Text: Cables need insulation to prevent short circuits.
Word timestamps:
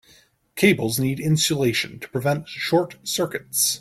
Cables 0.55 0.97
need 0.97 1.19
insulation 1.19 1.99
to 1.99 2.09
prevent 2.09 2.47
short 2.47 2.95
circuits. 3.07 3.69